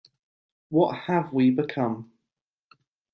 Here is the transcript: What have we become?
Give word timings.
What 0.69 0.95
have 0.95 1.31
we 1.31 1.51
become? 1.51 2.11